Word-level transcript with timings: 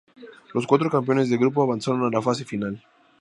Los 0.55 0.65
cuatro 0.65 0.89
campeones 0.89 1.29
de 1.29 1.37
grupo 1.37 1.61
avanzaron 1.61 2.01
a 2.03 2.09
la 2.09 2.23
fase 2.23 2.43
final. 2.43 2.83